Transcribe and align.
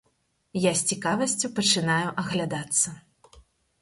Я 0.61 0.71
з 0.79 0.87
цікавасцю 0.91 1.51
пачынаю 1.59 2.07
аглядацца. 2.25 2.87